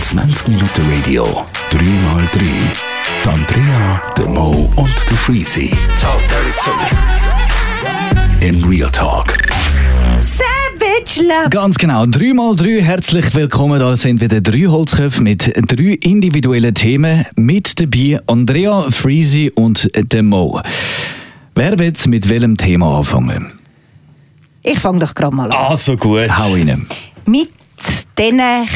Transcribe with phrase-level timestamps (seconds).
[0.00, 1.26] 20 Minuten Radio,
[1.70, 2.40] 3x3.
[3.22, 5.70] Die Andrea, der Mo und der Freezy.
[8.40, 9.36] In Real Talk.
[10.18, 11.50] Savage Love.
[11.50, 13.78] Ganz genau, 3x3 herzlich willkommen.
[13.78, 17.26] Da sind wieder drei Holzköpfe mit drei individuellen Themen.
[17.36, 20.62] Mit dabei Andrea, Freezy und der Mo.
[21.54, 23.65] Wer will mit welchem Thema anfangen?
[24.68, 25.68] Ich fange doch gerade mal an.
[25.68, 26.28] Also gut.
[26.28, 26.88] Hau rein.
[27.24, 27.50] Mit
[28.18, 28.68] diesen kleinen,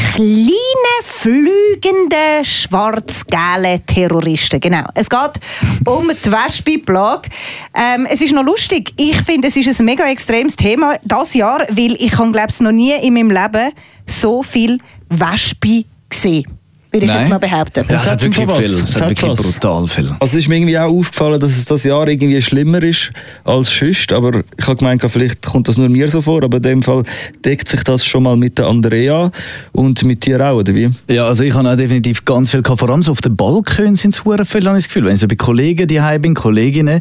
[1.02, 4.60] fliegenden, schwarz-gelben Terroristen.
[4.60, 4.84] Genau.
[4.94, 5.40] Es geht
[5.84, 7.28] um die Wespe-Plage.
[7.74, 8.92] Ähm, es ist noch lustig.
[8.96, 12.60] Ich finde, es ist ein mega extremes Thema das Jahr, weil ich habe, glaube ich,
[12.60, 13.72] noch nie in meinem Leben
[14.06, 14.78] so viel
[15.08, 16.59] Wespe gesehen.
[16.92, 17.20] Würde ich Nein.
[17.20, 17.84] jetzt mal behaupten.
[17.86, 18.56] Das Es hat hat wirklich was.
[18.58, 18.64] viel.
[18.66, 19.52] Es Es hat wirklich was.
[19.52, 20.06] brutal viel.
[20.18, 23.10] Also es ist mir irgendwie auch aufgefallen, dass es das Jahr irgendwie schlimmer ist
[23.44, 24.12] als sonst.
[24.12, 26.42] Aber ich habe gemeint, vielleicht kommt das nur mir so vor.
[26.42, 27.04] Aber in dem Fall
[27.44, 29.30] deckt sich das schon mal mit der Andrea
[29.72, 30.90] und mit dir auch, oder wie?
[31.08, 32.80] Ja, also ich habe auch definitiv ganz viel gehabt.
[32.80, 35.04] Vor allem so auf den Balkon sind es hure viel, habe ich das Gefühl.
[35.04, 37.00] Wenn ich so bei Kollegen daheim bin, Kolleginnen,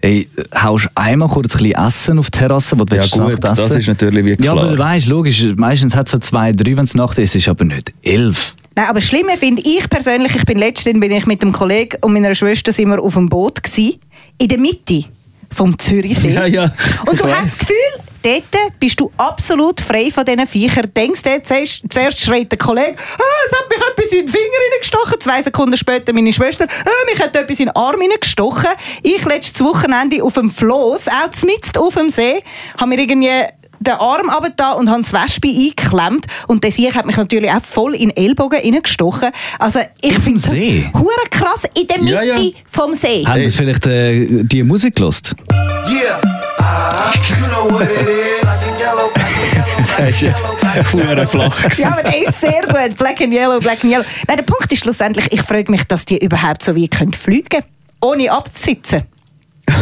[0.00, 3.56] ey, haust einmal kurz ein bisschen Essen auf die Terrasse, wo du Ja, gut, essen.
[3.56, 6.84] das ist natürlich wie Ja, aber weißt, logisch, meistens hat es so zwei, drei, wenn
[6.84, 8.54] es Nacht ist, ist aber nicht elf.
[8.76, 11.96] Nein, aber das Schlimme finde ich persönlich, ich bin letztens bin ich mit einem Kollegen
[12.00, 14.00] und meiner Schwester sind wir auf dem Boot gsi,
[14.38, 15.04] in der Mitte
[15.50, 16.32] vom Zürichsee.
[16.32, 16.74] Ja, ja,
[17.06, 20.90] Und du hast das Gefühl, dort bist du absolut frei von diesen Viechern.
[20.94, 24.58] Denkst du, zuerst, zuerst schreit der Kollege, ah, es hat mich etwas in den Finger
[24.72, 25.20] reingestochen.
[25.20, 28.70] Zwei Sekunden später meine Schwester, ah, mich hat etwas in den Arm reingestochen.
[29.02, 32.42] Ich letztes Wochenende auf dem Floß, auch mitten auf dem See,
[32.76, 33.30] habe mir irgendwie
[33.80, 36.26] den Arm runter und habe das Wespe eingeklemmt.
[36.48, 39.30] Und der Sieg hat mich natürlich auch voll in den Ellbogen reingestochen.
[39.58, 42.36] Also ich finde das hure krass in der Mitte Ja, ja.
[42.66, 43.24] vom See.
[43.26, 45.34] Haben ihr vielleicht äh, die Musik gelost?
[45.88, 46.20] Yeah.
[46.58, 48.40] Ah, you know what it is.
[48.42, 50.48] Black and yellow, black and yellow, black Das and ist jetzt
[51.30, 51.82] flach gewesen.
[51.82, 52.96] Ja, aber der ist sehr gut.
[52.96, 54.04] Black and Yellow, Black and Yellow.
[54.26, 57.48] Nein, der Punkt ist schlussendlich, ich frage mich, dass die überhaupt so weit können fliegen
[57.48, 57.64] können,
[58.00, 59.02] ohne abzusitzen.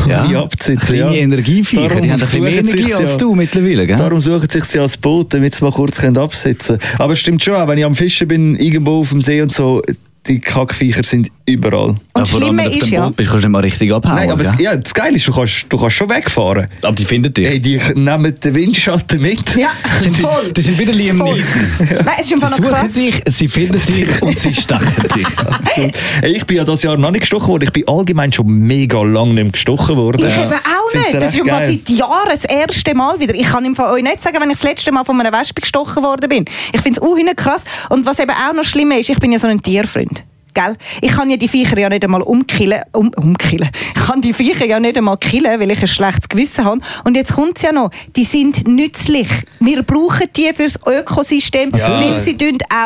[0.09, 0.49] Ja.
[0.81, 3.17] Kleine Energieviecher, Darum die haben ein bisschen mehr Energie als ja.
[3.19, 3.97] du mittlerweile, gell?
[3.97, 6.91] Darum suchen sich sie als Boot, damit sie mal kurz können absitzen können.
[6.99, 9.83] Aber es stimmt schon, wenn ich am Fischen bin, irgendwo auf dem See und so,
[10.27, 11.89] die Kackviecher sind überall.
[11.91, 13.49] Und Ja, das vor allem, wenn du auf ist dem ja, Boot bist, kannst du
[13.49, 14.15] nicht mal richtig abhauen.
[14.17, 14.65] Nein, aber es, gell?
[14.65, 16.69] ja, das Geile ist, du kannst, du kannst schon wegfahren.
[16.83, 17.49] aber die finden dich.
[17.49, 19.57] Hey, die nehmen den Windschatten mit.
[19.57, 19.71] ja,
[20.01, 20.53] sind, voll.
[20.53, 21.19] die sind wieder Liam.
[21.19, 21.61] Neeson.
[21.79, 22.93] Nein, es ist Sie einfach noch suchen krass.
[22.95, 25.27] dich, sie finden dich und sie stechen dich.
[25.75, 25.93] Hey,
[26.33, 27.65] ich bin ja das Jahr noch nicht gestochen worden.
[27.65, 30.27] Ich bin allgemein schon mega lang nicht gestochen worden.
[30.27, 31.23] Ich eben auch Find's nicht.
[31.23, 31.79] Das ist Fall geil.
[31.87, 33.35] seit Jahren das erste Mal wieder.
[33.35, 35.61] Ich kann im Fall euch nicht sagen, wenn ich das letzte Mal von einer Wespe
[35.61, 36.45] gestochen worden bin.
[36.73, 37.65] Ich finde es auch krass.
[37.91, 40.25] Und was eben auch noch schlimmer ist, ich bin ja so ein Tierfreund.
[40.55, 40.77] Gell?
[41.01, 42.83] Ich kann ja die Viecher ja nicht einmal umkillen.
[42.93, 43.69] Um, umkillen.
[43.95, 46.81] Ich kann die Viecher ja nicht einmal killen, weil ich ein schlechtes Gewissen habe.
[47.05, 47.91] Und jetzt kommt es ja noch.
[48.17, 49.29] Die sind nützlich.
[49.61, 52.01] Wir brauchen die fürs Ökosystem, Ja.
[52.01, 52.37] weil sie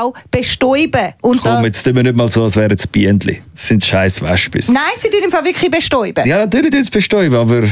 [0.01, 1.13] auch bestäuben.
[1.23, 3.19] Und Komm, jetzt tun wir nicht mal so, als wären es Bienen.
[3.19, 4.69] Das sind scheiß Wespis.
[4.69, 6.27] Nein, sie tun im Fall wirklich bestäuben.
[6.27, 7.63] Ja, natürlich tun sie bestäuben, aber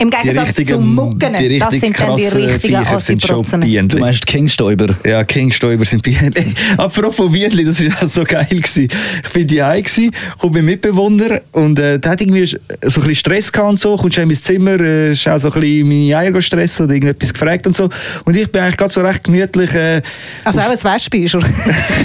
[0.00, 1.18] Im Gegensatz zum Mucken.
[1.18, 3.60] Das sind dann die richtigen.
[3.60, 3.88] Bienen.
[3.88, 4.94] Du meinst Kingstäuber.
[5.04, 6.54] Ja, Kingstäuber sind Bienen.
[6.76, 8.46] Apropos Bienen, das war auch so geil.
[8.48, 8.88] Gewesen.
[9.24, 13.14] Ich bin die gsi, komme mein Mitbewohner und äh, der hat irgendwie so ein bisschen
[13.14, 13.96] Stress gehabt und so.
[13.96, 16.94] Kommt schon in mein Zimmer, äh, ist auch so ein bisschen meine Eier stressen oder
[16.94, 17.88] irgendetwas gefragt und so.
[18.24, 20.00] Und ich bin eigentlich gerade so recht gemütlich äh,
[20.44, 21.42] Also auch ein Wespe ist er.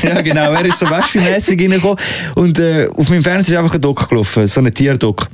[0.03, 0.51] ja, genau.
[0.51, 1.97] Er ist so wespenmässig reingekommen.
[2.35, 5.27] Und äh, auf meinem Fernseher ist einfach ein Dock gelaufen, so ein Tierdock.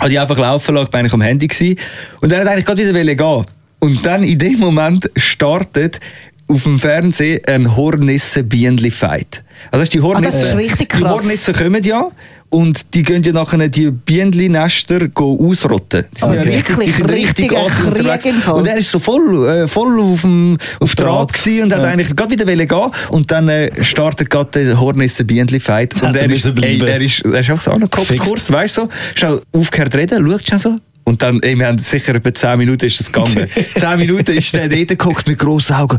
[0.00, 1.78] Habe ich einfach laufen lassen, bin ich am Handy gewesen.
[2.20, 3.46] Und er hat eigentlich gerade wieder gehen.
[3.78, 6.00] Und dann in dem Moment startet
[6.48, 9.42] auf dem Fernsehen ein Hornissen-Bienenli-Fight.
[9.70, 10.26] Also das ist die Hornissen.
[10.26, 11.12] Ah, das ist richtig Die krass.
[11.22, 12.08] Hornissen kommen ja.
[12.56, 16.06] Und die gehen ja nachher die Bienenli-Nester go ausrotten.
[16.10, 18.54] Die sind Aber ja richtig, die sind richtig Fall.
[18.54, 21.34] Und er ist so voll, äh, voll auf dem auf Trab.
[21.34, 22.90] Gewesen und hat eigentlich gerade wieder wollen gehen.
[23.10, 27.20] Und dann äh, startet gerade der Hornissen Bienenli Fight und er ist, ey, er ist
[27.26, 30.76] er ist auch so angekopft kurz, weißt du, so, schnell aufgehört reden, schaut schon so
[31.08, 33.48] und dann, ey, wir haben sicher etwa 10 Minuten ist das gegangen.
[33.78, 35.98] 10 Minuten ist der dort geguckt mit grossen Augen.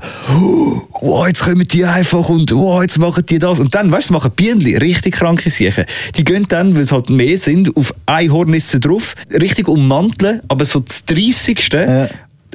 [1.00, 3.60] Oh, jetzt kommen die einfach und oh, jetzt machen die das.
[3.60, 5.86] Und dann, weißt du, machen Bienenli richtig kranke Sachen.
[6.18, 10.66] Die gehen dann, weil es halt mehr sind, auf eine Hornisse drauf, richtig ummanteln, aber
[10.66, 11.70] so das 30.
[11.72, 12.10] Ja.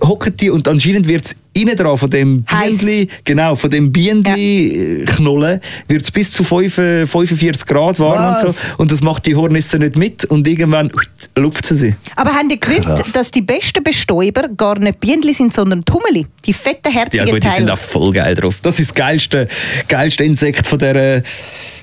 [0.05, 2.79] hocken die und anscheinend wird es innen dran von dem Heiß.
[2.79, 8.63] Bienenli, genau, von dem Bienenli-Knollen wird es bis zu 5, 45 Grad warm und Was?
[8.63, 8.67] so.
[8.79, 10.91] Und das macht die Hornisse nicht mit und irgendwann
[11.37, 11.95] lupft sie sie.
[12.17, 16.27] Aber haben die gewusst, dass die besten Bestäuber gar nicht Bienen sind, sondern Tummeli?
[16.45, 17.75] Die fetten, Ja herzigen gut, die sind Teile.
[17.75, 18.57] auch voll geil drauf.
[18.63, 19.49] Das ist das geilste,
[19.89, 21.23] geilste Insekt von, der,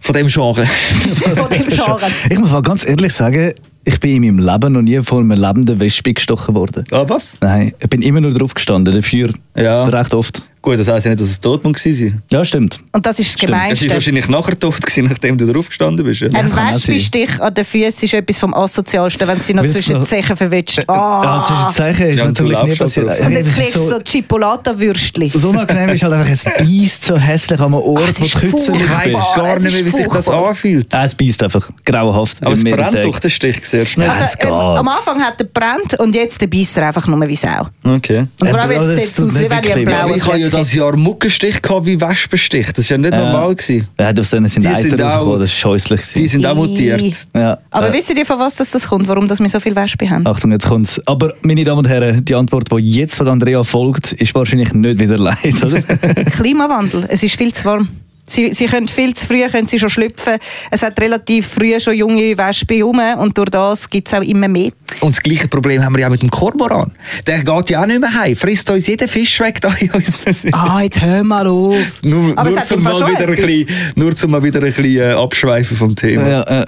[0.01, 0.65] von dem Genre.
[0.65, 2.07] Von dem Genre.
[2.29, 3.53] Ich muss mal ganz ehrlich sagen,
[3.85, 6.85] ich bin in meinem Leben noch nie von einem lebenden Wespe gestochen worden.
[6.91, 7.37] ah, was?
[7.41, 9.85] Nein, ich bin immer nur drauf gestanden, dafür Ja.
[9.85, 10.43] recht oft.
[10.61, 12.11] Gut, das heisst ja nicht, dass es Todmund war.
[12.31, 12.79] Ja, stimmt.
[12.91, 13.51] Und das ist das Stimmt.
[13.51, 13.89] Es ist Gemeinste.
[13.93, 16.19] wahrscheinlich nachher tot gewesen, nachdem du drauf gestanden bist.
[16.19, 16.27] Ja?
[16.33, 19.63] Ein kann auch Wespenstich an den Füßen ist etwas vom Asozialsten, wenn es dich noch
[19.63, 20.79] Weil es zwischen die Zechen verwitscht.
[20.79, 20.83] Ja,
[21.47, 21.67] zwischen Ah.
[21.69, 23.07] die Zeichen ist Ja, Glück nie halt passiert.
[23.07, 25.31] Und dann das ist kriegst du so, so Chipolata-Würstchen.
[25.33, 28.71] so unangenehm ist halt einfach, es beißt so hässlich am Ohr, Ach, wo die Kütze.
[28.73, 30.93] Ich weiss gar nicht mehr, wie sich das anfühlt.
[30.93, 31.69] Es beißt einfach.
[31.85, 32.43] Grauenhaft.
[32.43, 34.07] Aber es brennt doch der Stich sehr schnell.
[34.07, 34.51] Ja, es Also, ähm, geht.
[34.79, 37.67] am Anfang hat er brennt und jetzt beißt er einfach nur wie Sau.
[37.83, 38.25] Okay.
[38.41, 39.89] Und vor allem Aber jetzt das sieht es aus, wie wenn ich einen.
[39.89, 42.67] Ja, blauen ja das Jahr Muckenstich gehabt wie Wespenstich.
[42.67, 43.87] Das ist ja nicht normal gewesen.
[43.99, 46.01] Ja, aus denen sind Die Eiter sind auch- rausgekommen, das ist scheußlich.
[46.15, 47.27] Die sind auch mutiert.
[47.35, 47.57] Ja.
[47.71, 49.07] Aber äh, wisst ihr, von was das, das kommt?
[49.07, 50.27] Warum dass wir so viele Wespen haben?
[50.27, 51.01] Achtung, jetzt kommt's.
[51.07, 54.99] Aber, meine Damen und Herren, die Antwort, die jetzt von Andrea folgt, ist wahrscheinlich nicht
[54.99, 55.37] wieder leid?
[56.35, 57.05] Klimawandel.
[57.09, 57.87] Es ist viel zu warm.
[58.29, 60.37] Sie, sie können viel zu früh können sie schon schlüpfen.
[60.71, 64.47] Es hat relativ früh schon junge Wespen rum und durch das gibt es auch immer
[64.47, 64.71] mehr.
[65.01, 66.91] Und das gleiche Problem haben wir ja auch mit dem Kormoran.
[67.25, 68.35] Der geht ja auch nicht mehr heim.
[68.35, 71.75] Frisst uns jeden Fisch weg da in unserer Ah, jetzt hör mal auf.
[72.03, 73.65] Nur, Aber nur, zum mal wieder ein bisschen,
[73.95, 76.27] nur zum mal wieder ein bisschen äh, abschweifen vom Thema.
[76.27, 76.65] ja, äh,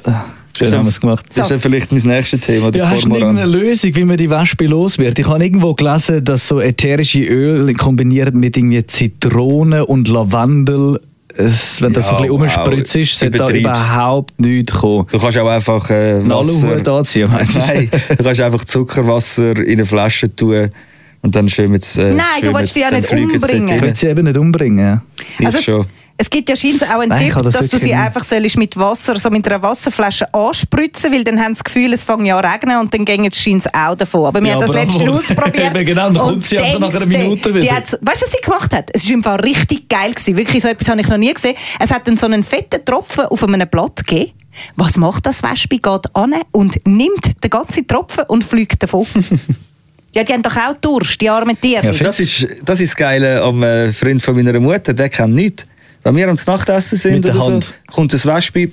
[0.57, 1.25] schön haben wir es gemacht.
[1.29, 4.29] Das ist ja vielleicht mein nächstes Thema, Ja, hast du irgendeine Lösung, wie man die
[4.29, 5.17] Wespe los wird?
[5.19, 10.99] Ich habe irgendwo gelesen, dass so ätherische Öl kombiniert mit irgendwie Zitrone und Lavendel,
[11.37, 15.07] es, wenn das so Ja, ein bisschen umspritzt ist, sollte da überhaupt nichts kommen.
[15.11, 16.97] Du kannst auch einfach äh, Wasser...
[16.97, 17.59] anziehen, meinst du?
[17.67, 20.69] Nein, du kannst einfach Zuckerwasser in eine Flasche tun
[21.21, 22.01] und dann schwimmen sie...
[22.01, 23.75] Äh, Nein, du schwimmen willst sie, die ja nicht umbringen.
[23.75, 25.01] Ich will sie eben nicht umbringen.
[25.39, 25.85] Ich Also schon.
[26.21, 27.95] Es gibt ja scheinbar auch einen Nein, Tipp, dass du sie nicht.
[27.95, 31.91] einfach sollst mit Wasser, so mit einer Wasserflasche anspritzen, weil dann haben sie das Gefühl,
[31.93, 34.25] es fängt ja an zu regnen und dann gehen sie auch davon.
[34.27, 35.75] Aber wir Ja, haben das letzte aber- ausprobiert.
[35.75, 36.63] Eben genau, dann und kommt sie nach
[36.95, 37.75] einer Minute die wieder.
[37.75, 38.89] hat's- Weißt du, was sie gemacht hat?
[38.93, 40.11] Es war im Fall richtig geil.
[40.13, 40.37] Gewesen.
[40.37, 41.55] Wirklich, so etwas habe ich noch nie gesehen.
[41.79, 44.31] Es hat dann so einen fetten Tropfen auf einem Blatt gegeben.
[44.75, 45.77] Was macht das Wespe?
[45.79, 49.07] Geht an und nimmt den ganzen Tropfen und fliegt davon.
[50.13, 51.87] ja, die haben doch auch Durst, die armen Tiere.
[51.87, 55.33] Ja, Das ist, das ist das Geile am äh, Freund von meiner Mutter, der kennt
[55.35, 55.65] nichts.
[56.03, 57.63] Wenn wir am Nachtessen sind der oder Hand.
[57.65, 58.69] so, kommt das Wespe,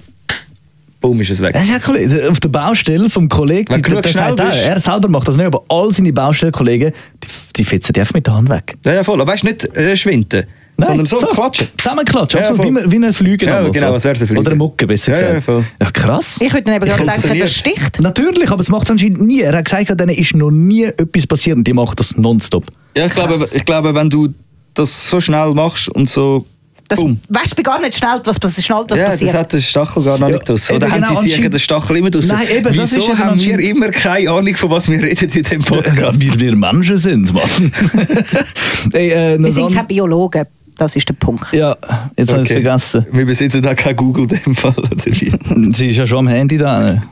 [1.01, 1.53] bumm, ist es weg.
[1.53, 2.29] Das ist ja cool.
[2.31, 4.65] Auf der Baustelle vom Kollegen, Wenn die, der schnell sagt auch, bist.
[4.65, 6.93] er selber macht das nicht, aber all seine Baustellenkollegen,
[7.23, 8.77] die, die fetzen die einfach mit der Hand weg.
[8.85, 9.21] Ja, ja, voll.
[9.21, 10.45] Aber weißt du, nicht äh, schwinden,
[10.77, 11.69] sondern so, klatschen.
[11.77, 12.83] Zusammenklatschen, Ja, absolut, wie, voll.
[12.85, 13.47] ein- wie ein Flüger.
[13.47, 13.93] Ja, genau, so.
[13.95, 14.41] was wär's, ein Flüger?
[14.41, 15.45] Oder eine Mucke, besser Ja, ja, gesagt.
[15.45, 15.65] voll.
[15.81, 16.39] Ja, krass.
[16.41, 18.01] Ich würde dann eben gerade denken, das sticht.
[18.01, 19.41] Natürlich, aber es macht anscheinend nie.
[19.41, 22.65] Er hat gesagt, denen ist noch nie etwas passiert und die machen das nonstop.
[22.97, 24.29] Ja, ich glaube, ich glaube, wenn du
[24.75, 26.47] das so schnell machst und so,
[26.89, 27.21] Das bumm.
[27.29, 29.31] Wespe gar nicht schnell, was, was, schnell, was ja, passiert.
[29.33, 30.69] das hat der Stachel gar noch Ja, nicht draus.
[30.71, 32.27] eben Oder haben genau, die sicher den Stachel immer draus?
[32.27, 35.29] Nein, eben, das ist Wieso eben haben wir immer keine Ahnung, von was wir reden
[35.31, 36.01] in dem Ja, Podcast?
[36.01, 37.43] weil wir Menschen sind, Mann.
[38.93, 40.45] Ey, äh, Wir sind keine Biologen.
[40.79, 41.53] Das ist der Punkt.
[41.53, 41.77] Ja,
[42.17, 42.63] jetzt habe ich es Okay.
[42.63, 43.07] vergessen.
[43.11, 44.75] Wir besitzen da kein Google in dem Fall?
[45.73, 47.03] Sie ist ja schon am Handy da.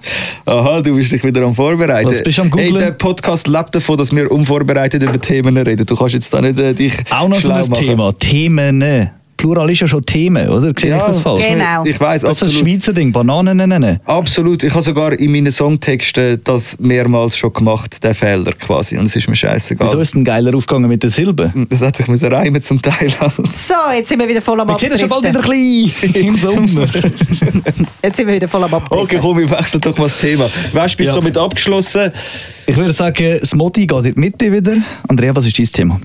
[0.45, 2.09] Aha, du bist dich wieder am Vorbereiten.
[2.09, 2.85] Was bist du am Hey, Googlen?
[2.85, 5.85] der Podcast lebt davon, dass wir unvorbereitet über Themen reden.
[5.85, 7.73] Du kannst jetzt da nicht äh, dich Auch noch so ein machen.
[7.75, 8.13] Thema.
[8.15, 9.11] Themen.
[9.37, 10.73] Plural ist ja schon Themen, oder?
[10.79, 11.43] Sehe Ja, ich das falsch?
[11.49, 11.85] Genau.
[11.85, 12.69] Ich weiß Das ist das absolut.
[12.69, 14.01] Schweizer Ding, Bananen nennen.
[14.05, 14.63] Absolut.
[14.65, 18.97] Ich habe sogar in meinen Songtexten das mehrmals schon gemacht, den Fehler quasi.
[18.97, 19.87] Und es ist mir scheißegal.
[19.89, 21.53] Wieso ist denn geiler aufgegangen mit der Silbe?
[21.69, 23.13] Das hätte ich müssen reimen zum Teil.
[23.53, 26.13] So, jetzt sind wir wieder voll am Wir sehen das schon bald wieder Abdriften.
[26.13, 26.87] klein im Sommer.
[28.03, 28.99] Jetzt sind wir wieder voll am Abdriften.
[29.05, 30.45] Okay, komm, wir wechseln doch mal das Thema.
[30.73, 31.15] Weißt du, bist Ja.
[31.15, 32.13] du somit abgeschlossen?
[32.67, 34.77] ich würde sagen, das Modi geht in die Mitte wieder.
[35.09, 36.01] Andrea, was ist dein Thema?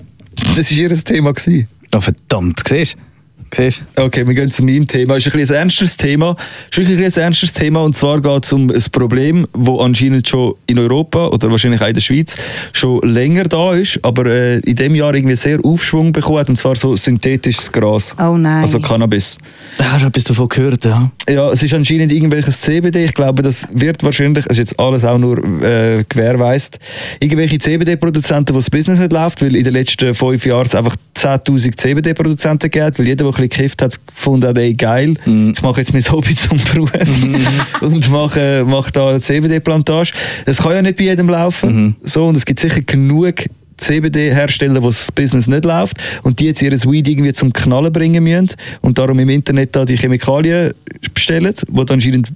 [0.56, 1.34] Das war ihr Thema.
[1.34, 1.68] Gewesen.
[1.94, 3.11] Oh, verdammt, siehst du?
[3.56, 4.04] Siehst du?
[4.04, 5.18] Okay, wir gehen zu meinem Thema.
[5.18, 6.36] Es ist ein, bisschen ein ernstes Thema.
[6.72, 7.84] Es ist wirklich ein ernstes Thema.
[7.84, 11.88] Und zwar geht es um ein Problem, das anscheinend schon in Europa oder wahrscheinlich auch
[11.88, 12.36] in der Schweiz
[12.74, 16.50] schon länger da ist, aber äh, in dem Jahr irgendwie sehr Aufschwung bekommen hat.
[16.50, 18.16] Und zwar so synthetisches Gras.
[18.20, 18.64] Oh nein.
[18.64, 19.38] Also Cannabis.
[19.78, 21.12] Da hast du etwas davon gehört, ja?
[21.30, 23.06] Ja, es ist anscheinend irgendwelches CBD.
[23.06, 26.82] Ich glaube, das wird wahrscheinlich, es ist jetzt alles auch nur äh, gewährleistet,
[27.20, 30.96] irgendwelche CBD-Produzenten, wo das Business nicht läuft, weil in den letzten fünf Jahren es einfach
[31.16, 35.62] 10.000 CBD-Produzenten gibt, weil jeder, der ein bisschen gekifft hat, gefunden hat, ey, geil, ich
[35.62, 36.92] mache jetzt mein Hobby zum Beruf
[37.82, 40.14] und mache, mache da eine CBD-Plantage.
[40.46, 41.96] Es kann ja nicht bei jedem laufen.
[42.04, 43.46] So, und es gibt sicher genug
[43.82, 48.24] CBD-Hersteller, wo das Business nicht läuft und die jetzt ihr Weed irgendwie zum Knallen bringen
[48.24, 48.50] müssen
[48.82, 50.74] und darum im Internet da die Chemikalien
[51.14, 52.32] bestellen, die du anscheinend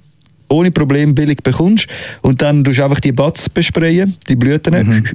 [0.48, 1.86] ohne Problem billig bekommst
[2.22, 5.06] und dann tust du einfach die Bats besprayen, die Blüten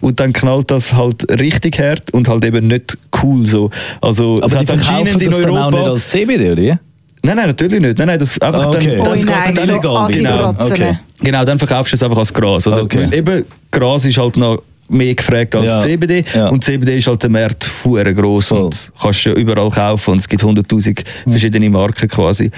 [0.00, 3.70] und dann knallt das halt richtig hart und halt eben nicht cool so.
[4.00, 5.90] Also es Aber die hat verkaufen anscheinend in das dann auch nicht Europa...
[5.92, 6.78] als CBD, oder?
[7.22, 7.98] Nein, nein, natürlich nicht.
[7.98, 8.96] Nein, nein, das einfach Ah, okay.
[8.96, 9.00] dann...
[9.00, 9.96] Oh Das geht nein, dann so.
[9.96, 10.72] Assi-Rotzen.
[10.72, 10.98] Okay.
[11.20, 12.66] Genau, dann verkaufst du es einfach als Gras.
[12.66, 12.84] Oder?
[12.84, 13.06] Okay.
[13.10, 15.80] Weil eben Gras ist halt noch mehr gefragt als Ja.
[15.80, 16.48] CBD Ja.
[16.48, 18.62] und CBD ist halt der Markt hure groß Voll.
[18.64, 22.50] und kannst ja überall kaufen und es gibt 100'000 verschiedene Marken quasi.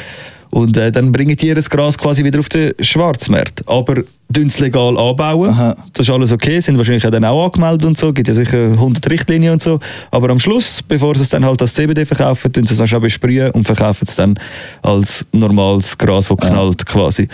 [0.51, 3.63] Und äh, dann bringen die das Gras quasi wieder auf den Schwarzmarkt.
[3.69, 4.03] Aber
[4.37, 5.51] es legal anbauen.
[5.51, 5.77] Aha.
[5.93, 8.73] Das ist alles okay, sind wahrscheinlich auch dann auch angemeldet und so, gibt ja sicher
[8.73, 9.81] 100 Richtlinien und so.
[10.11, 12.87] Aber am Schluss, bevor sie es dann halt als CBD verkaufen, tun sie es dann
[12.87, 14.39] schon besprühen und verkaufen es dann
[14.83, 17.29] als normales Gras, das knallt quasi.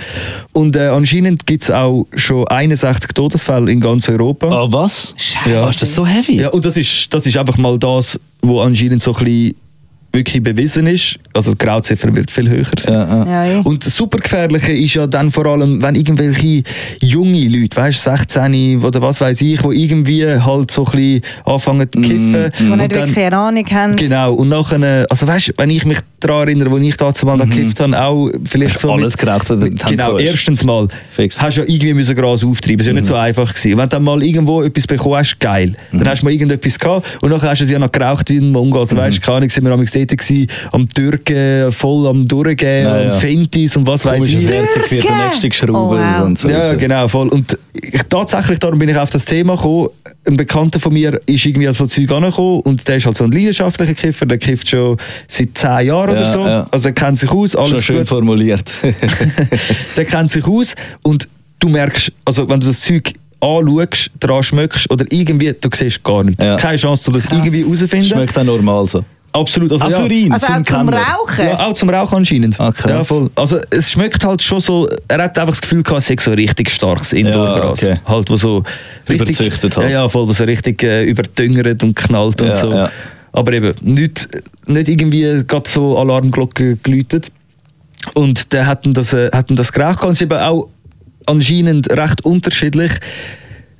[0.53, 4.49] Und äh, anscheinend gibt es auch schon 61 Todesfälle in ganz Europa.
[4.49, 5.15] Ah, was?
[5.17, 5.51] Scheiße.
[5.51, 5.69] Ja.
[5.69, 6.41] Ist das so heavy?
[6.41, 9.55] Ja, und das ist, das ist einfach mal das, wo anscheinend so ein bisschen
[10.17, 11.19] wirklich bewiesen ist.
[11.33, 12.95] Also die Grauziffer wird viel höher sein.
[12.95, 13.27] Ja, ja.
[13.27, 13.61] Ja, ja.
[13.61, 16.63] Und das Supergefährliche ist ja dann vor allem, wenn irgendwelche
[17.01, 21.89] junge Leute, weißt 16 oder was weiß ich, wo irgendwie halt so ein bisschen anfangen
[21.93, 22.53] zu kiffen.
[22.59, 23.97] Die und nicht wirklich eine Ahnung haben.
[23.97, 27.51] Genau, und nachher, also weißt wenn ich mich daran erinnere, wo ich dazu mal mhm.
[27.51, 28.93] gekifft habe, auch vielleicht Hast so.
[28.93, 31.41] alles geraucht, in die Hand Genau, erstens mal, Fix.
[31.41, 33.77] hast du ja irgendwie müssen Gras auftreiben, es ist ja nicht so einfach gewesen.
[33.77, 35.75] Wenn du dann mal irgendwo etwas bekommen hast, geil.
[35.93, 38.39] Dann hast du mal irgendetwas gehabt und nachher hast du es ja noch geraucht wie
[38.39, 38.81] ein Mongo.
[38.81, 42.85] Also weißt du, keine Ahnung, sind wir am dort gewesen, am Türken, voll am Durchgehen,
[42.85, 43.13] Ja, ja.
[43.15, 44.39] am Fentis und was weiß ich.
[44.39, 46.21] wie herzig wird der nächste geschraubt Oh, wow.
[46.27, 46.49] und so.
[46.49, 47.29] Ja, genau, voll.
[47.29, 49.89] Und ich, tatsächlich, darum bin ich auf das Thema gekommen.
[50.27, 53.25] Ein Bekannter von mir ist irgendwie an so Zeug angekommen und der ist halt so
[53.25, 54.97] ein leidenschaftlicher Kiffer, der kifft schon
[55.29, 56.41] seit 10 Jahren oder Ja, so.
[56.47, 56.67] ja.
[56.71, 58.09] Also der kennt sich aus, Schon alles schön gut.
[58.09, 58.65] formuliert.
[59.97, 61.29] der kennt sich aus und
[61.61, 66.25] du merkst, also wenn du das Zeug anschaust, dran schmeckst oder irgendwie, du siehst gar
[66.25, 66.43] nichts.
[66.43, 66.57] Ja.
[66.57, 68.07] Keine Chance, du das irgendwie herausfinden.
[68.07, 69.05] Schmeckt auch normal so.
[69.41, 69.73] Absolut.
[69.73, 70.03] Also, Auch ja.
[70.03, 70.97] für ihn, Also auch zum Kenner.
[70.97, 71.47] Rauchen?
[71.47, 72.61] Ja, auch zum Rauchen anscheinend.
[72.61, 72.91] Ah, krass.
[72.91, 73.31] ja, voll.
[73.35, 76.33] Also es schmeckt halt schon so, er hat einfach das Gefühl gehabt, es sei so
[76.33, 77.81] richtig starkes Indoor-Gras.
[77.83, 78.01] Ja, okay.
[78.07, 78.65] Halt, wo so
[79.09, 79.91] richtig, Überzüchtet halt.
[79.91, 82.73] Ja, ja, voll, wo so richtig äh, überdüngert und knallt und Ja, so.
[82.73, 82.91] ja.
[83.33, 84.29] Aber eben, nicht,
[84.67, 87.27] nicht irgendwie gerade so Alarmglocken geläutet.
[88.15, 90.03] Und der hat dann das, äh, hat dann das geraucht.
[90.05, 90.69] Und es ist eben auch
[91.27, 92.93] anscheinend recht unterschiedlich,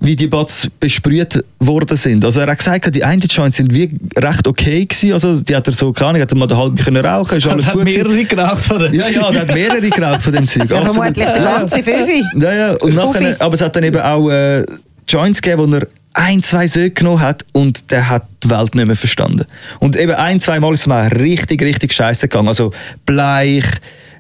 [0.01, 2.25] wie die Bats besprüht worden sind.
[2.25, 5.13] Also er hat gesagt, die einen Joints sind wie recht okay gewesen.
[5.13, 7.75] Also die hat er so, keine Ahnung, hat er mal können rauchen, ist alles hat
[7.75, 8.09] gut gewesen.
[8.09, 10.71] mehrere geraucht von dem Ja, ja, der hat mehrere geraucht von dem Zeug.
[10.71, 12.25] Ja, vermutlich der Ja, ganze Fünfi.
[12.39, 12.73] Ja, ja.
[12.75, 14.65] Und nachher, aber es hat dann eben auch äh,
[15.09, 18.87] Joints gegeben, wo er ein, zwei Söcke genommen hat und der hat die Welt nicht
[18.87, 19.45] mehr verstanden.
[19.81, 22.49] Und eben ein, zwei Mal ist es mal richtig, richtig scheiße gegangen.
[22.49, 22.73] Also
[23.05, 23.65] bleich,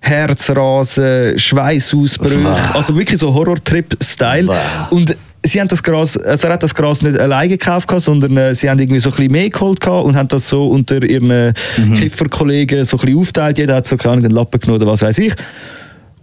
[0.07, 4.49] Herzrasen, Schweißausbrüche, also wirklich so Horror-Trip-Style.
[4.91, 8.55] Und sie haben das Gras, also er hat das Gras nicht alleine gekauft, sondern äh,
[8.55, 11.53] sie haben irgendwie so ein bisschen mehr geholt und haben das so unter ihren äh,
[11.95, 13.59] Kifferkollegen so ein bisschen aufteilt.
[13.59, 15.35] Jeder hat so keine Ahnung, einen Lappen genommen oder was weiß ich.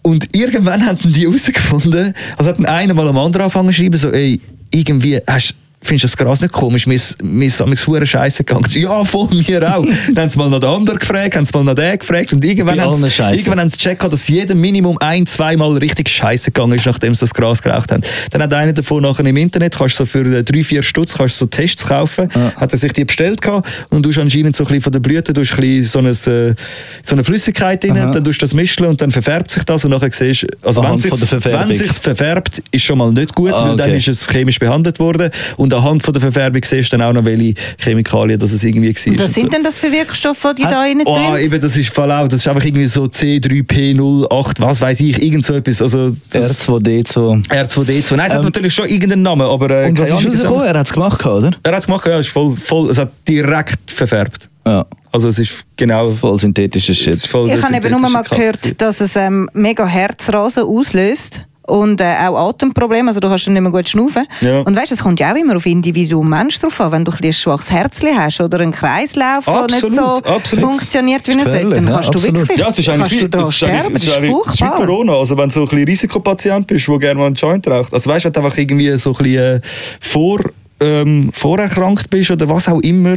[0.01, 4.11] Und irgendwann haben die herausgefunden, also hat einer mal am anderen angefangen zu schreiben, so,
[4.11, 4.39] ey,
[4.71, 6.87] irgendwie hast Findest du das Gras nicht komisch?
[6.87, 8.65] Mir ist mir ist amigs hure Scheiße gegangen.
[8.73, 9.85] Ja, voll, mir auch.
[10.13, 12.43] dann haben sie mal noch den anderen gefragt, haben sie mal noch den gefragt und
[12.43, 13.41] irgendwann haben sie, Scheisse.
[13.41, 17.21] irgendwann haben sie gecheckt, dass jedem Minimum ein, zweimal richtig Scheiße gegangen ist, nachdem sie
[17.21, 18.03] das Gras geraucht haben.
[18.31, 21.35] Dann hat einer davon nachher im Internet, kannst so für äh, drei, vier Stutz kannst
[21.35, 24.63] du so Tests kaufen, hat er sich die bestellt gehabt und du hast anscheinend so
[24.63, 26.09] ein bisschen von der Blüte, du hast ein bisschen so, eine,
[26.49, 26.55] äh,
[27.03, 29.91] so eine Flüssigkeit drin, dann tust du das mischen und dann verfärbt sich das und
[29.91, 33.67] nachher siehst also wenn Anhand sich wenn sich's verfärbt, ist schon mal nicht gut, Ah,
[33.69, 33.97] weil dann okay.
[33.97, 37.25] ist es chemisch behandelt worden und anhand von der Verfärbung siehst du dann auch noch,
[37.25, 39.11] welche Chemikalien das es irgendwie war.
[39.11, 39.49] Und was sind so.
[39.49, 41.37] denn das für Wirkstoffe, die da rein Oh, tun?
[41.39, 45.45] eben, das ist voll auch, das ist einfach irgendwie so C3P08, was weiß ich, irgend
[45.45, 45.81] so etwas.
[45.81, 47.47] Also, das R2D2.
[47.47, 48.15] R2D2.
[48.15, 50.59] Nein, es hat Ähm, natürlich schon irgendeinen Namen, aber äh, Und was keine ist Ahnung,
[50.61, 51.51] hat- Er hat es gemacht, oder?
[51.63, 54.49] Er hat es gemacht, ja, es, ist voll, voll, es hat direkt verfärbt.
[54.65, 57.21] Ja, Also es ist genau voll synthetisches es Shit.
[57.27, 61.41] voll Ich habe eben nur mal gehört, dass es ähm, mega Herzrasen auslöst.
[61.65, 64.27] Und äh, auch Atemprobleme, also du kannst dann nicht mehr gut schnaufen.
[64.41, 64.61] Ja.
[64.61, 66.91] Und weißt, es kommt ja auch immer auf Individuum Mensch drauf an.
[66.91, 71.39] Wenn du ein, schwaches Herzchen hast oder einen Kreislauf, der nicht so Absolut, funktioniert, wie
[71.39, 72.35] er sollte, dann ja, kannst du absolut.
[72.35, 73.95] wirklich Ja, es ist kannst eigentlich du wie, daran es ist eigentlich, sterben.
[73.95, 74.85] es Das ist ist eigentlich es ist wie furchtbar.
[74.85, 75.13] Corona.
[75.13, 77.93] Also wenn du so ein bisschen Risikopatient bist, der gerne mal einen Joint raucht.
[77.93, 79.61] Also weißt du, wenn du einfach irgendwie so ein bisschen äh,
[80.01, 80.39] vor,
[80.81, 83.15] ähm, vorerkrankt bist oder was auch immer,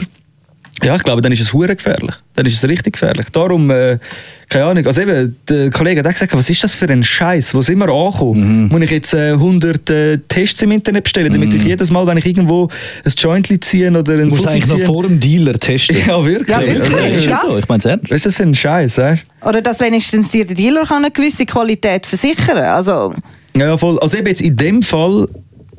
[0.82, 2.14] ja, ich glaube, dann ist es hure gefährlich.
[2.34, 3.26] Dann ist es richtig gefährlich.
[3.32, 3.98] Darum, äh,
[4.48, 7.54] keine Ahnung, also eben, der Kollege hat auch gesagt, was ist das für ein Scheiß?
[7.54, 8.64] Wo sind wir angekommen?
[8.64, 8.68] Mhm.
[8.68, 12.18] Muss ich jetzt äh, 100 äh, Tests im Internet bestellen, damit ich jedes Mal, wenn
[12.18, 12.68] ich irgendwo
[13.04, 15.96] ein Jointli ziehen oder einen Du musst Fuffi eigentlich noch vor dem Dealer testen.
[16.06, 16.48] Ja, wirklich.
[16.48, 16.90] Ja, wirklich.
[16.90, 18.10] Ja, ist ja so, ich meine es ernst.
[18.10, 19.22] Was ist das für ein Scheiß, weißt?
[19.42, 23.14] Oder dass wenigstens dir der Dealer kann eine gewisse Qualität versichern Also,
[23.56, 23.98] Ja, voll.
[24.00, 25.26] Also eben jetzt in dem Fall,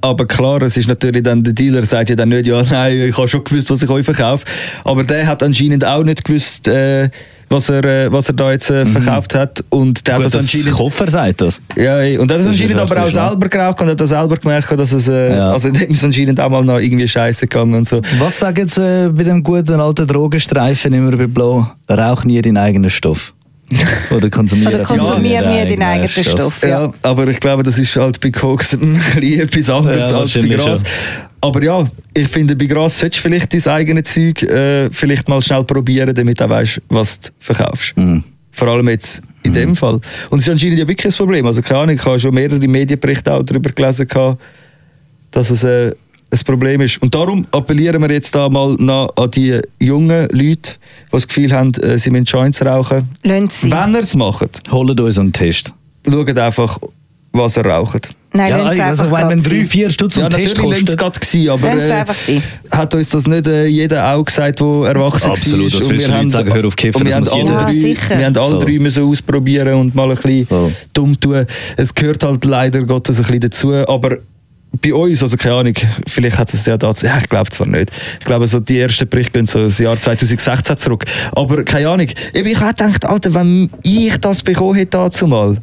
[0.02, 3.18] aber klar, es ist natürlich dann, der Dealer sagt ja dann nicht, ja, nein, ich
[3.18, 4.46] habe schon gewusst, was ich euch verkaufe.
[4.84, 7.10] Aber der hat anscheinend auch nicht gewusst, äh,
[7.50, 9.64] was, er, äh, was er da jetzt äh, verkauft hat.
[9.70, 10.78] Und der Gut, hat das das anscheinend...
[10.78, 11.62] Koffer sagt das.
[11.76, 14.72] Ja, und das, Das ist anscheinend aber auch selber geraucht und hat das selber gemerkt,
[14.78, 15.52] dass es, äh, Ja.
[15.54, 18.02] also dem ist anscheinend auch mal noch irgendwie scheiße gegangen und so.
[18.20, 21.68] Was sagen Sie äh, bei dem guten alten Drogenstreifen immer bei Blau?
[21.90, 23.34] Rauch nie deinen eigenen Stoff.
[24.12, 24.76] Oder konsumieren.
[24.76, 26.62] oder konsumier Ja, deinen deinen eigenen Stoff.
[26.62, 26.70] Ja.
[26.86, 26.94] Ja.
[27.02, 30.42] aber ich glaube, das ist halt bei Koks ein bisschen etwas anderes Ja, als bei
[30.42, 30.80] Gras.
[30.80, 30.88] schon.
[31.42, 35.42] Aber ja, ich finde, bei Gras solltest du vielleicht dein eigenes Zeug äh, vielleicht mal
[35.44, 37.96] schnell probieren, damit du auch weißt, was du verkaufst.
[37.98, 38.24] Mhm.
[38.52, 40.00] Vor allem jetzt in dem Fall.
[40.30, 41.46] Und es ist anscheinend ja wirklich ein Problem.
[41.46, 44.42] Also keine Ahnung, ich habe schon mehrere Medienberichte auch darüber gelesen, gehabt,
[45.32, 45.92] dass es äh,
[46.30, 47.02] ein Problem ist.
[47.02, 50.34] Und darum appellieren wir jetzt da mal noch an die jungen Leute,
[50.74, 53.10] die das Gefühl haben, äh, sie müssen Joints rauchen.
[53.24, 53.72] Lassen Sie.
[53.72, 55.74] Wenn ihr es macht, Holt uns einen Test.
[56.06, 56.80] schaut einfach,
[57.32, 58.10] was ihr raucht.
[58.34, 61.00] Nein, ja, also, einfach wenn man drei, vier Stutz Ja, Test natürlich lässt es kostet.
[61.00, 62.44] gerade gewesen, aber äh, einfach sein.
[62.72, 65.80] hat uns das nicht äh, jeder auch gesagt, der erwachsen Absolut, war.
[65.80, 67.50] das Und willst wir du nicht sagen, hör auf kiffen, und wir das haben muss
[67.50, 67.58] alle.
[67.58, 68.18] Ja, drei, sicher.
[68.20, 68.66] wir haben alle Voll.
[68.66, 70.74] drei müssen ausprobieren und mal ein bisschen Voll.
[70.94, 71.46] dumm tun.
[71.78, 74.18] Es gehört halt leider Gottes ein bisschen dazu, aber
[74.82, 75.74] bei uns, also keine Ahnung,
[76.08, 77.92] vielleicht hat es ja da, ja, ich glaube zwar nicht.
[78.20, 81.06] Ich glaube, so die ersten Berichte gehen so das Jahr 2016 zurück.
[81.34, 82.08] Aber keine Ahnung.
[82.08, 85.58] Ich hätte gedacht, Alter, wenn ich das bekommen hätte dazu mal,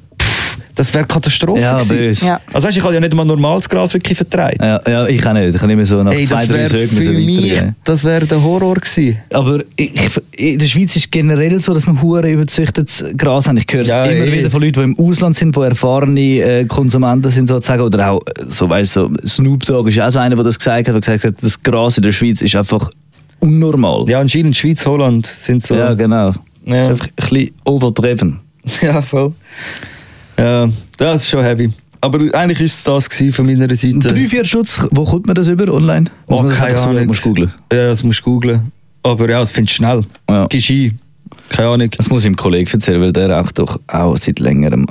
[0.75, 2.27] das wäre Katastrophe Ja, gewesen.
[2.27, 2.41] Ja.
[2.53, 4.61] Also weißt, ich habe ja nicht mal normales Gras wirklich vertreibt.
[4.61, 5.55] Ja, ja, ich auch nicht.
[5.55, 7.07] Ich kann immer so nach Ey, zwei, drei Sögen mich,
[7.53, 7.77] weitergehen.
[7.85, 9.19] das wäre der Horror gewesen.
[9.33, 9.93] Aber ich,
[10.37, 13.57] in der Schweiz ist es generell so, dass wir hure überzüchtetes Gras haben.
[13.57, 14.33] Ich höre es Ja, immer eh.
[14.41, 17.83] wieder von Leuten, die im Ausland sind, die erfahrene äh, Konsumenten sind sozusagen.
[17.83, 20.89] Oder auch, so weißt du, so Snoop Dogg ist auch so einer, der das gesagt
[20.89, 22.91] hat, der gesagt hat, das Gras in der Schweiz ist einfach
[23.41, 24.07] unnormal.
[24.09, 25.75] Ja, anscheinend Schweiz, Holland sind so.
[25.75, 26.29] Ja, genau.
[26.29, 26.33] Ja.
[26.67, 28.41] Das ist einfach ein bisschen overtrieben.
[28.81, 29.33] Ja, voll.
[30.39, 31.71] Ja, das ist schon heavy.
[32.01, 33.99] Aber eigentlich ist es das gewesen von meiner Seite.
[33.99, 36.05] Drei, vier Schutz, wo kommt man das über online?
[36.27, 37.07] Muss Oh, man das keine einfach so, Ahnung.
[37.07, 37.55] musst googeln.
[37.73, 38.61] Ja, das musst du googlen.
[39.03, 40.05] Aber ja, das findest du schnell.
[40.29, 40.47] Ja.
[40.49, 40.99] Gehst ein.
[41.49, 41.91] Keine Ahnung.
[41.97, 44.87] Das muss ich dem Kollegen erzählen, weil der raucht doch auch seit längerem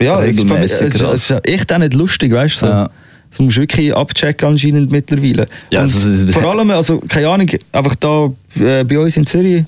[0.00, 1.14] Ja, es es, regelmäßig ist, Gras.
[1.14, 2.58] es ist echt auch nicht lustig, weißt du?
[2.60, 2.66] So.
[2.66, 2.90] Ja.
[3.30, 5.46] Das musst du wirklich abchecken anscheinend mittlerweile.
[5.70, 9.64] Ja, also es vor allem, also keine Ahnung, einfach da äh, bei uns in Zürich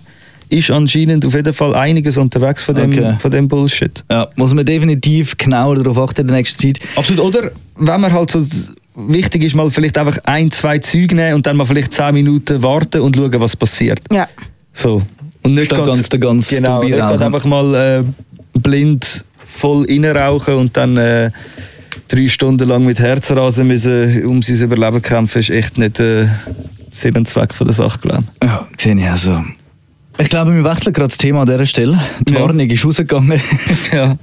[0.51, 3.15] ist anscheinend auf jeden Fall einiges unterwegs von dem, Okay.
[3.19, 4.05] von dem Bullshit.
[4.11, 6.81] Ja, muss man definitiv genauer darauf achten in der nächsten Zeit.
[6.97, 7.23] Absolut.
[7.25, 8.45] Oder wenn man halt so
[8.97, 12.63] wichtig ist, mal vielleicht einfach ein, zwei Züge nehmen und dann mal vielleicht zehn Minuten
[12.63, 14.01] warten und schauen, was passiert.
[14.13, 14.27] Ja.
[14.73, 15.03] So.
[15.43, 20.55] Und nicht Statt grad- ganz den ganz genau, nicht einfach mal äh, blind voll reinrauchen
[20.55, 21.31] und dann äh,
[22.09, 26.27] drei Stunden lang mit Herzrasen müssen um sein Überleben kämpfen, ist echt nicht äh,
[26.89, 28.49] Sinn und Zweck von der Sache, glaube ich.
[28.49, 29.43] Ja, sehe ich also.
[30.21, 31.99] Ich glaube, wir wechseln gerade das Thema an dieser Stelle.
[32.29, 32.41] Die Ja.
[32.41, 33.41] Warnung ist rausgegangen.
[33.93, 34.17] Ja.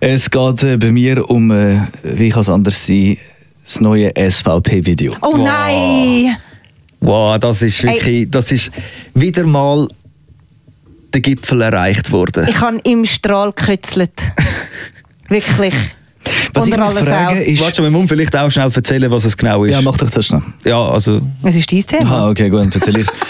[0.00, 3.18] Es geht äh, bei mir um, äh, wie kann es anders sein,
[3.64, 5.12] das neue SVP-Video.
[5.22, 5.44] Oh Wow.
[5.44, 6.36] nein!
[7.00, 7.90] Wow, das ist Ey.
[7.94, 8.70] wirklich, das ist
[9.14, 9.86] wieder mal
[11.12, 12.46] der Gipfel erreicht worden.
[12.48, 14.12] Ich habe im Strahl gekützelt.
[15.28, 15.74] Wirklich.
[16.54, 17.44] Was ich Unter mich alles frage, auch.
[17.44, 17.60] ist...
[17.62, 19.72] Warte, man muss vielleicht auch schnell erzählen, was es genau ist.
[19.72, 20.42] Ja, mach doch das schnell.
[20.64, 22.10] Ja, also Was ist dein Thema?
[22.12, 23.12] Ah, okay, gut, dann erzähl ich's.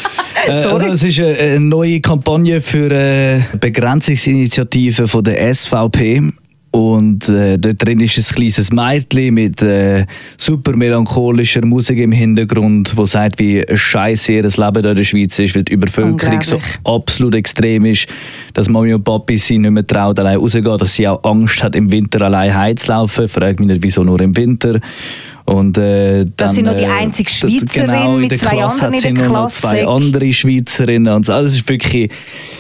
[0.47, 6.33] Äh, also es ist eine, neue Kampagne für eine Begrenzungsinitiative von der SVP.
[6.77, 10.05] Und äh, dort drin ist ein kleines Mädchen mit äh,
[10.37, 15.39] super melancholischer Musik im Hintergrund, wo sagt, wie scheiße ihr Leben hier in der Schweiz
[15.39, 18.09] ist, weil die Übervölkerung so absolut extrem ist,
[18.53, 21.75] dass Mami und Papi sie nicht mehr traut, allein rauszugehen, dass sie auch Angst hat,
[21.77, 23.27] im Winter allein heimzulaufen.
[23.27, 24.79] Frag mich nicht, wieso nur im Winter.
[25.47, 28.95] Und, äh, dann, Dass sie noch die äh, einzige Schweizerin genau, mit zwei Klasse anderen
[29.09, 31.33] in der nur noch Klasse zwei andere Schweizerinnen und so.
[31.33, 32.11] Also es ist wirklich...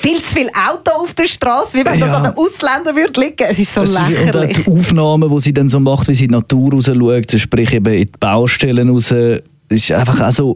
[0.01, 2.14] Viel zu viel Auto auf der Straße, wie wenn das Ja.
[2.14, 3.44] an einem Ausländer würde liegen.
[3.49, 4.64] Es ist so Es ist- Und auch lächerlich.
[4.64, 7.72] die Aufnahmen, die sie dann so macht, wie sie in die Natur raus schaut, sprich
[7.72, 10.55] eben in die Baustellen raus, es ist einfach also,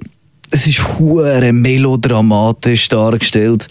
[0.52, 3.66] es ist hure melodramatisch dargestellt.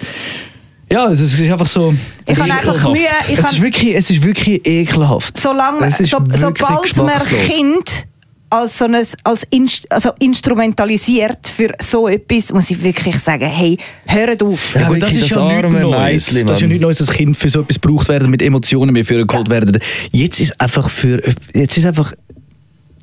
[0.92, 1.94] Ja, es ist einfach so.
[2.26, 5.40] Ich habe einfach Mühe, ich es, ist wirklich, es ist wirklich ekelhaft.
[5.40, 7.20] Solange, so, wirklich sobald man.
[7.48, 8.06] Kind
[8.50, 13.78] als, so ein, als inst, also instrumentalisiert für so etwas, muss ich wirklich sagen, hey,
[14.06, 14.76] hört auf.
[14.76, 16.32] Ja, Ja, gut, wirklich, das ist das ja nichts arme Neues.
[16.32, 16.74] Mädchen, das ist ja Mann.
[16.74, 19.80] nicht Neues, dass Kind für so etwas gebraucht werden, mit Emotionen mehr für geholt werden.
[20.12, 21.22] Jetzt ist einfach für,
[21.54, 22.14] jetzt ist einfach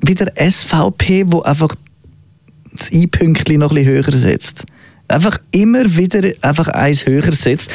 [0.01, 1.69] wieder SVP, wo einfach
[2.73, 4.63] das I-Pünktchen noch ein bisschen höher setzt.
[5.07, 7.71] Einfach immer wieder einfach eins höher setzt.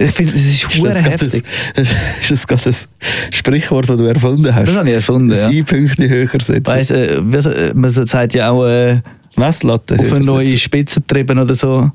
[0.00, 1.44] Ich finde, das ist hure das, heftig.
[1.76, 1.86] ein,
[2.22, 2.74] ist das gerade ein
[3.32, 4.68] Sprichwort, das du erfunden hast?
[4.68, 5.50] Das habe ich erfunden, Das ja.
[5.50, 6.66] I-Pünktchen höher setzen.
[6.66, 9.00] Weiss, äh, äh, man sagt ja auch äh,
[9.36, 10.56] Messlatte auf eine neue.
[10.56, 11.90] Spitze treiben oder so.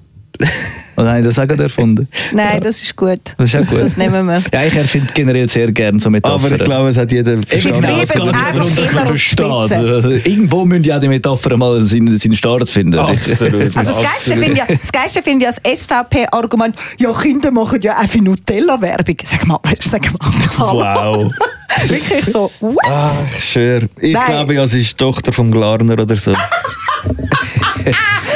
[0.98, 2.08] Oder habe ich das auch gerade erfunden?
[2.32, 3.20] Nein, das ist gut.
[3.38, 3.82] Das ist auch gut.
[3.82, 4.42] Das nehmen wir.
[4.54, 6.46] Ja, ich erfinde generell sehr gerne so Metaphern.
[6.46, 7.82] Aber ich glaube, es hat jeder verstanden.
[7.82, 9.46] treiben es es einfach versteht.
[9.46, 9.76] Spitze.
[9.78, 13.00] Also, irgendwo müssen ja die Metaphern mal seinen, seinen Start finden.
[13.00, 13.76] Absolut.
[13.76, 17.98] Also das Geilste finde ich, das Geilste finde ich als SVP-Argument, ja, Kinder machen ja
[17.98, 19.18] auch für Nutella-Werbung.
[19.24, 21.26] Sag mal, sag mal, hallo.
[21.26, 21.34] Wow.
[21.88, 22.78] Wirklich so, what?
[22.86, 23.82] Ah, schör.
[24.00, 24.24] Ich Nein.
[24.28, 26.32] glaube, ja, sie ist Tochter vom Glarner oder so.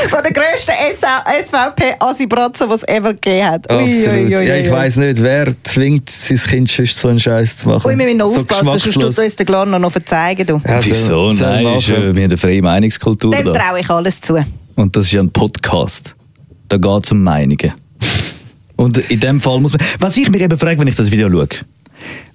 [0.10, 3.72] Von der grössten SVP-Asi-Bratze, die es ever gegeben hat.
[3.72, 4.08] Ui, Absolut.
[4.30, 7.70] ui, ui, ja, ich weiss nicht, wer zwingt sein Kind sonst so einen Scheiß zu
[7.70, 7.86] machen.
[7.88, 10.46] Ui, wir müssen noch so aufpassen, sonst tut uns der Glarner noch verzeigen.
[10.46, 10.62] Du.
[10.66, 11.32] Soll- Wieso?
[11.34, 13.54] Nein, ist, äh, wir haben eine freie Meinungskultur Dem da.
[13.54, 14.44] traue ich alles zu.
[14.76, 16.16] Und das ist ja ein Podcast.
[16.70, 17.74] Da geht es um Meinungen.
[18.76, 19.82] Und in dem Fall muss man.
[20.00, 21.48] Was ich mich eben frage, wenn ich das Video schaue,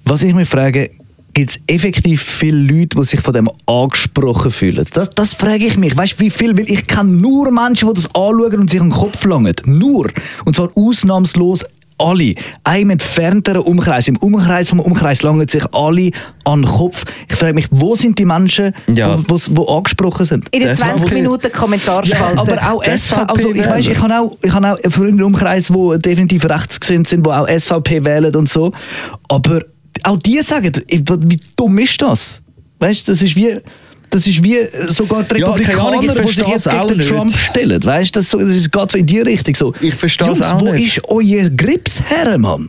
[0.05, 0.91] was ich mich frage,
[1.35, 4.87] gibt es effektiv viele Leute, die sich von dem angesprochen fühlen?
[4.95, 5.97] Das, das frage ich mich.
[5.97, 6.57] Weißt du, wie viel?
[6.57, 9.55] Weil ich kenne nur Menschen, die das anschauen und sich an den Kopf langen.
[9.67, 10.09] Nur.
[10.45, 11.65] Und zwar ausnahmslos
[11.97, 12.35] alle.
[12.65, 14.09] Auch im entfernteren Umkreis.
[14.09, 16.11] Im Umkreis vom Umkreis langen sich alle
[16.45, 17.05] an den Kopf.
[17.29, 19.17] Ich frage mich, wo sind die Menschen, Ja.
[19.17, 20.49] die wo, wo angesprochen sind?
[20.51, 22.39] In den Das war 20 wohl- Minuten Kommentarspalte.
[22.39, 25.69] aber auch SVP, also ich weiß, ich habe auch, ich habe auch Freunde im Umkreis,
[25.69, 28.73] die definitiv rechtsgesinnt sind, die auch SVP wählen und so.
[29.29, 29.61] Aber
[30.03, 32.41] auch die sagen, wie dumm ist das?
[32.81, 33.57] Weißt du, das ist wie,
[34.11, 37.09] das ist wie sogar die Ja, Republikaner, die sich jetzt es gegen nicht.
[37.09, 37.83] Trump stellen.
[37.85, 39.55] Weißt du, das, so, das ist- geht so in die Richtung.
[39.55, 39.75] So.
[39.81, 40.97] Ich verstehe es Jungs, auch wo nicht.
[40.99, 42.69] ist euer Grips her, Mann?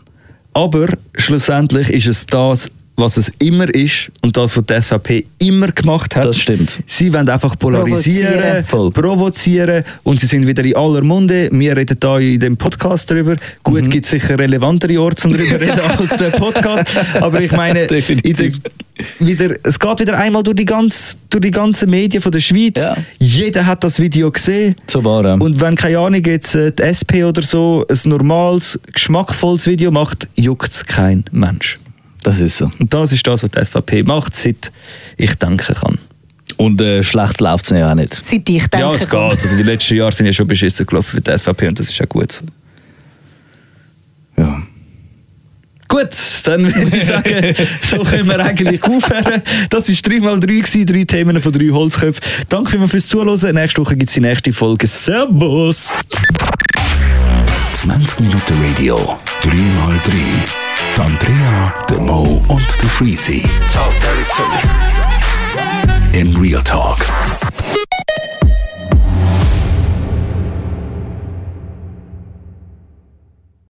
[0.53, 5.67] Aber schlussendlich ist es das, was es immer ist und das, was die SVP immer
[5.71, 6.25] gemacht hat.
[6.25, 6.79] Das stimmt.
[6.85, 8.93] Sie wollen einfach polarisieren, Provozieren.
[8.93, 11.49] Provozieren und sie sind wieder in aller Munde.
[11.51, 13.35] Wir reden da in dem Podcast drüber.
[13.63, 13.89] Gut, Mhm.
[13.89, 16.85] gibt sicher relevantere Orte, um darüber zu reden als der Podcast.
[17.19, 17.87] Aber ich meine,
[19.19, 22.75] wieder, es geht wieder einmal durch die, ganz, durch die ganzen Medien von der Schweiz.
[22.77, 22.95] Ja.
[23.19, 24.75] Jeder hat das Video gesehen.
[24.87, 25.41] So war er.
[25.41, 30.27] Und wenn, keine Ahnung, jetzt äh, die SP oder so ein normales, geschmackvolles Video macht,
[30.35, 31.77] juckt es kein Mensch.
[32.25, 32.71] Das ist so.
[32.79, 34.71] Und das ist das, was die SVP macht, seit
[35.15, 35.99] ich denken kann.
[36.57, 38.15] Und äh, schlecht läuft es ja auch nicht.
[38.15, 38.79] Seit ich denke.
[38.79, 39.13] ja, es geht.
[39.13, 41.99] Also die letzten Jahre sind ja schon beschissen gelaufen für die SVP und das ist
[41.99, 42.43] ja gut so.
[44.37, 44.59] Ja.
[45.87, 46.09] Gut,
[46.45, 49.43] dann würde ich sagen, so können wir eigentlich aufhören.
[49.69, 52.23] Das war 3x3, gewesen, drei Themen von drei Holzköpfen.
[52.49, 53.53] Danke vielmals fürs Zuhören.
[53.53, 54.87] Nächste Woche gibt es die nächste Folge.
[54.87, 55.93] Servus!
[57.73, 60.11] 20 Minuten Radio, 3x3.
[60.95, 63.43] Die Andrea, der Mo und der Freezy.
[66.13, 67.05] In Real Talk.